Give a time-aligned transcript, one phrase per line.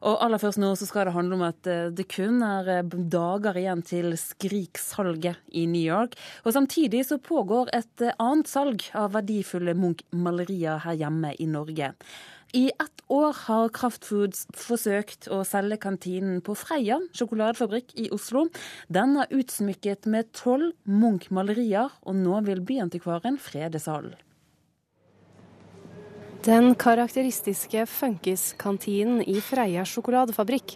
[0.00, 2.96] Og aller først nå så skal det handle om at eh, det kun er eh,
[3.12, 6.16] dager igjen til Skrik-salget i New York.
[6.46, 11.92] Og samtidig så pågår et eh, annet salg av verdifulle Munch-malerier her hjemme i Norge.
[12.56, 18.48] I ett år har Kraftfoods forsøkt å selge kantinen på Freia sjokoladefabrikk i Oslo.
[18.90, 24.16] Den er utsmykket med tolv Munch-malerier, og nå vil Byantikvaren frede salen.
[26.40, 30.72] Den karakteristiske Funkis-kantinen i Freia sjokoladefabrikk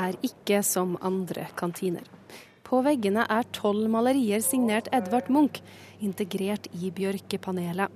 [0.00, 2.06] er ikke som andre kantiner.
[2.64, 5.58] På veggene er tolv malerier signert Edvard Munch,
[6.00, 7.92] integrert i bjørkepanelet.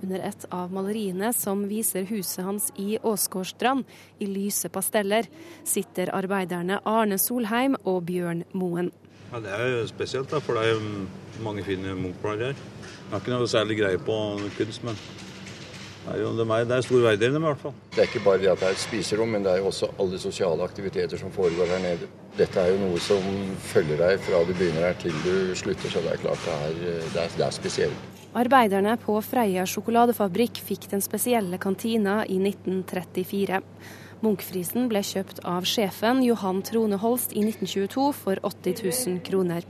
[0.00, 3.84] Under et av maleriene, som viser huset hans i Åsgårdstrand
[4.24, 5.28] i lyse pasteller,
[5.68, 8.88] sitter arbeiderne Arne Solheim og Bjørn Moen.
[9.34, 12.56] Ja, Det er jo spesielt, da, for det er mange fine Munch-malerier.
[12.56, 14.18] Jeg har ikke noe særlig greie på
[14.56, 14.96] kunst, men
[16.04, 17.74] det er jo det er, det er stor verdi i dem i hvert fall.
[17.94, 19.88] Det er ikke bare det at det er et spiserom, men det er jo også
[20.02, 22.08] alle sosiale aktiviteter som foregår her nede.
[22.36, 23.24] Dette er jo noe som
[23.70, 26.76] følger deg fra du begynner her til du slutter, så det er klart det er,
[27.14, 28.10] det er, det er spesielt.
[28.34, 33.62] Arbeiderne på Freia sjokoladefabrikk fikk den spesielle kantina i 1934.
[34.24, 39.64] Munkfrisen ble kjøpt av sjefen Johan Trone Holst i 1922 for 80 000 kroner.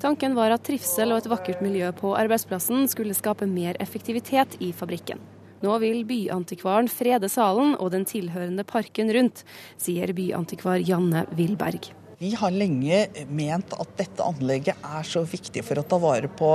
[0.00, 4.72] Tanken var at trivsel og et vakkert miljø på arbeidsplassen skulle skape mer effektivitet i
[4.72, 5.20] fabrikken.
[5.60, 9.44] Nå vil byantikvaren frede salen og den tilhørende parken rundt,
[9.80, 11.92] sier byantikvar Janne Wilberg.
[12.20, 12.98] Vi har lenge
[13.32, 16.50] ment at dette anlegget er så viktig for å ta vare på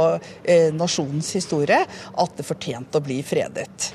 [0.45, 3.87] eh, nasjonens historie at det fortjente å bli fredet.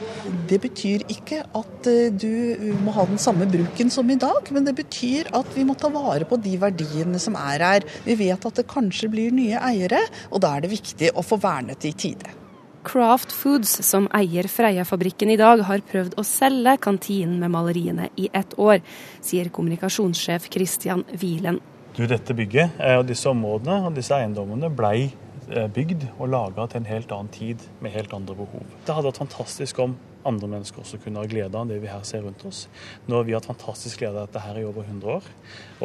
[0.51, 4.67] Det betyr ikke at eh, du må ha den samme bruken som i dag, men
[4.67, 7.87] det betyr at vi må ta vare på de verdiene som er her.
[8.03, 10.03] Vi vet at det kanskje blir nye eiere,
[10.35, 12.40] og da er det viktig å få vernet i tide.
[12.83, 18.31] Craft Foods, som eier Freia-fabrikken i dag, har prøvd å selge kantinen med maleriene i
[18.33, 18.81] ett år,
[19.25, 21.61] sier kommunikasjonssjef Christian Wielen.
[21.99, 25.11] Dette bygget og disse områdene og disse eiendommene blei
[25.51, 28.65] bygd og laga til en helt annen tid med helt andre behov.
[28.87, 29.97] Det hadde vært fantastisk om
[30.29, 32.65] andre mennesker også kunne ha glede av det vi her ser rundt oss.
[33.07, 35.31] Nå har vi hatt fantastisk glede av dette her i over 100 år,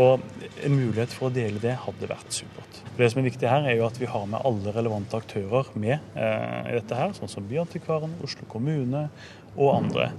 [0.01, 0.25] og
[0.65, 2.81] en mulighet for å dele det hadde vært supert.
[2.97, 5.97] Det som er viktig her, er jo at vi har med alle relevante aktører med
[5.97, 9.07] eh, i dette her, sånn som Byantikvaren, Oslo kommune
[9.55, 10.11] og andre.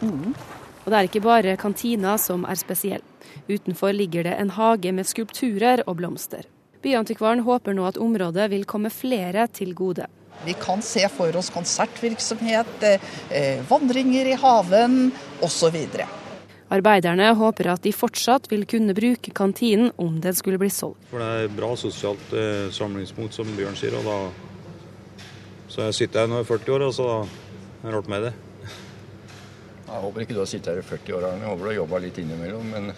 [0.00, 0.32] Mm.
[0.80, 3.04] Og det er ikke bare kantina som er spesiell.
[3.50, 6.46] Utenfor ligger det en hage med skulpturer og blomster.
[6.80, 10.06] Byantikvaren håper nå at området vil komme flere til gode.
[10.44, 15.12] Vi kan se for oss konsertvirksomhet, eh, vandringer i haven
[15.44, 15.76] osv.
[16.70, 21.02] Arbeiderne håper at de fortsatt vil kunne bruke kantinen om den skulle bli solgt.
[21.10, 23.96] For Det er et bra sosialt eh, samlingspunkt, som Bjørn sier.
[23.98, 24.18] og da
[25.68, 28.32] Så jeg sitter her nå i 40 år, og så har jeg rart med det.
[29.90, 31.42] Jeg håper ikke du har sittet her i 40 år, Arne.
[31.42, 32.70] Jeg håper du har jobba litt innimellom.
[32.70, 32.92] Men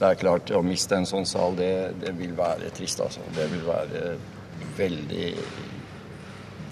[0.00, 3.24] det er klart, å miste en sånn sal, det, det vil være trist, altså.
[3.34, 4.14] Det vil være
[4.78, 5.26] veldig,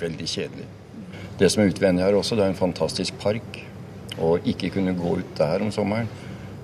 [0.00, 0.69] veldig kjedelig.
[1.38, 3.60] Det som er utvendig her også, det er en fantastisk park.
[4.19, 6.09] Å ikke kunne gå ut der om sommeren,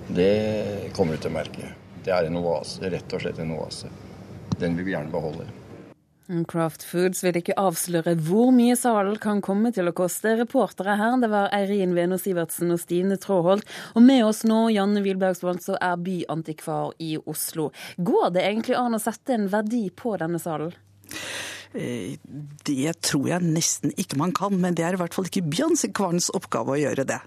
[0.09, 1.75] det kommer du til å merke.
[2.05, 3.93] Det er en oase, rett og slett en oase.
[4.59, 5.47] Den vil vi gjerne beholde.
[6.49, 10.33] Craft Foods vil ikke avsløre hvor mye salen kan komme til å koste.
[10.39, 13.69] Reportere her det var Eirin Veno Sivertsen og Stine Tråholt.
[13.93, 17.71] Og med oss nå Janne Wilbergsvold, som er byantikvar i Oslo.
[18.01, 20.73] Går det egentlig an å sette en verdi på denne salen?
[21.75, 26.31] Det tror jeg nesten ikke man kan, men det er i hvert fall ikke byantikvarens
[26.37, 27.19] oppgave å gjøre det.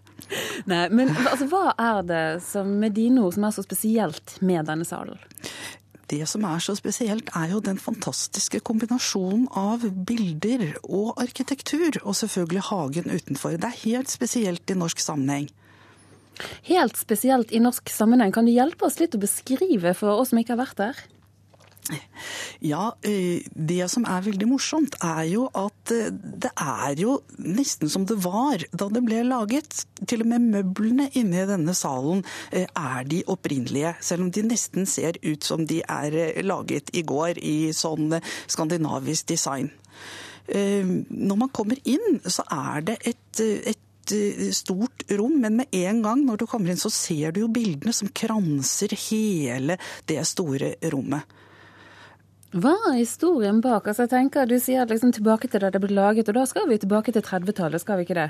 [0.71, 4.69] Nei, men altså, Hva er det som, med dine ord som er så spesielt med
[4.69, 5.19] denne salen?
[6.07, 12.15] Det som er så spesielt, er jo den fantastiske kombinasjonen av bilder og arkitektur, og
[12.15, 13.57] selvfølgelig hagen utenfor.
[13.59, 15.49] Det er helt spesielt i norsk sammenheng.
[16.69, 18.31] Helt spesielt i norsk sammenheng.
[18.31, 21.05] Kan du hjelpe oss litt å beskrive for oss som ikke har vært der?
[22.63, 28.17] Ja, det som er veldig morsomt, er jo at det er jo nesten som det
[28.25, 29.85] var da det ble laget.
[30.03, 34.89] Til og med møblene inne i denne salen er de opprinnelige, selv om de nesten
[34.89, 38.17] ser ut som de er laget i går i sånn
[38.49, 39.71] skandinavisk design.
[40.47, 43.83] Når man kommer inn, så er det et, et
[44.55, 47.93] stort rom, men med en gang når du kommer inn, så ser du jo bildene
[47.95, 51.27] som kranser hele det store rommet.
[52.55, 53.89] Hva er historien bak?
[53.89, 56.69] Altså jeg tenker Du sier liksom tilbake til da det ble laget, og da skal
[56.69, 58.29] vi tilbake til 30-tallet, skal vi ikke det?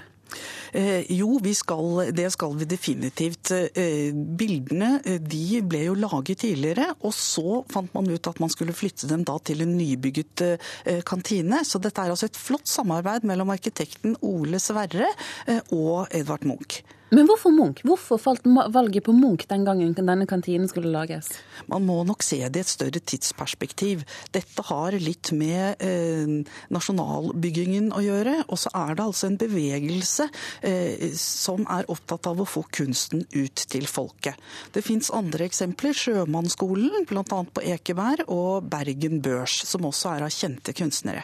[0.73, 3.51] Eh, jo, skal, det skal vi definitivt.
[3.53, 8.49] Eh, bildene eh, de ble jo laget tidligere, og så fant man ut at man
[8.49, 11.61] skulle flytte dem da til en nybygget eh, kantine.
[11.63, 15.13] Så dette er altså et flott samarbeid mellom arkitekten Ole Sverre
[15.45, 16.81] eh, og Edvard Munch.
[17.09, 17.83] Men hvorfor Munch?
[17.87, 18.43] Hvorfor falt
[18.73, 21.29] valget på Munch den gangen denne kantinen skulle lages?
[21.71, 24.03] Man må nok se det i et større tidsperspektiv.
[24.35, 26.33] Dette har litt med eh,
[26.73, 28.35] nasjonalbyggingen å gjøre.
[28.51, 30.27] Og så er det altså en bevegelse
[30.67, 34.35] eh, som er opptatt av å få kunsten ut til folket.
[34.75, 35.95] Det fins andre eksempler.
[35.97, 37.23] Sjømannsskolen, bl.a.
[37.23, 41.23] på Ekeberg, og Bergen Børs, som også er av kjente kunstnere.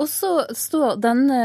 [0.00, 1.40] Og så står denne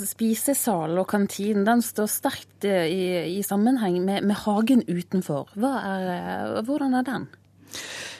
[0.00, 3.02] spisesalen og kantinen den står sterkt eh, i,
[3.38, 5.52] i sammenheng med, med hagen utenfor.
[5.58, 7.28] Er, hvordan er den?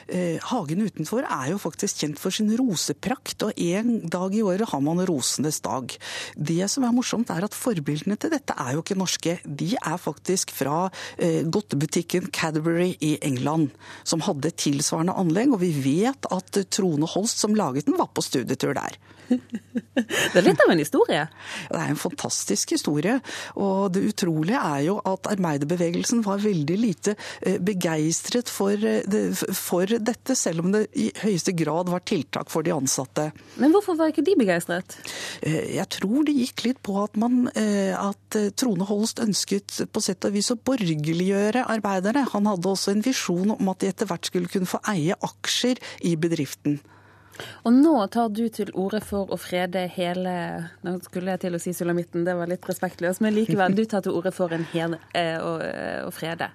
[0.09, 4.69] Eh, hagen utenfor er jo faktisk kjent for sin roseprakt, og en dag i året
[4.71, 5.93] har man rosenes dag.
[6.33, 9.37] Det som er morsomt er at forbildene til dette er jo ikke norske.
[9.45, 13.69] De er faktisk fra eh, godtebutikken Cadbury i England,
[14.03, 18.25] som hadde tilsvarende anlegg, og vi vet at Trone Holst som laget den var på
[18.25, 18.97] studietur der.
[19.99, 21.25] Det er litt av en historie.
[21.69, 23.19] Det er en fantastisk historie.
[23.61, 28.73] Og det utrolige er jo at arbeiderbevegelsen var veldig lite eh, begeistret for,
[29.57, 33.29] for dette, selv om det i høyeste grad var tiltak for de ansatte.
[33.59, 34.97] Men hvorfor var ikke de begeistret?
[35.41, 39.81] Eh, Jeg tror det gikk litt på at, man, eh, at eh, Trone Holst ønsket
[39.91, 42.27] på sett og vis å borgerliggjøre arbeiderne.
[42.33, 45.81] Han hadde også en visjon om at de etter hvert skulle kunne få eie aksjer
[46.07, 46.79] i bedriften.
[47.63, 50.33] Og nå tar du til orde for å frede hele
[50.83, 54.03] Nå skulle jeg til å si sulamitten, det var litt respektløst, men likevel, du tar
[54.03, 55.53] til orde for en hel, å,
[56.03, 56.49] å frede.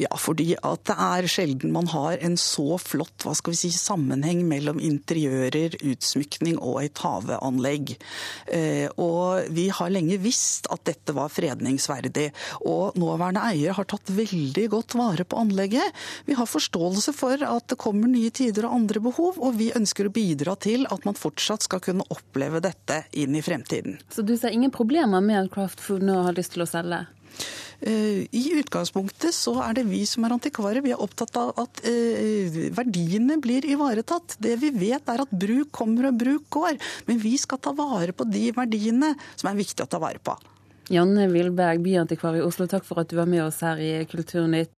[0.00, 3.70] Ja, fordi at det er sjelden man har en så flott hva skal vi si,
[3.74, 7.96] sammenheng mellom interiører, utsmykning og et haveanlegg.
[8.52, 12.28] Eh, og vi har lenge visst at dette var fredningsverdig.
[12.68, 16.04] Og nåværende eier har tatt veldig godt vare på anlegget.
[16.28, 20.08] Vi har forståelse for at det kommer nye tider og andre behov, og vi ønsker
[20.08, 24.00] å bidra til at man fortsatt skal kunne oppleve dette inn i fremtiden.
[24.12, 27.04] Så du ser ingen problemer med at Craft Food nå har lyst til å selge?
[27.80, 30.84] Eh, I utgangspunktet så er det vi som er antikvarer.
[30.84, 34.38] Vi er opptatt av at eh, verdiene blir ivaretatt.
[34.42, 36.80] Det vi vet er at bruk kommer og bruk går.
[37.08, 40.36] Men vi skal ta vare på de verdiene som er viktig å ta vare på.
[40.86, 44.70] Janne Wilberg, byantikvar i Oslo, takk for at du var med oss her i Kulturnytt.